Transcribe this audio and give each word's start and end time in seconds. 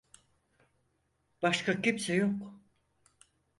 Başka 1.41 1.81
kimse 1.81 2.13
yok. 2.13 2.53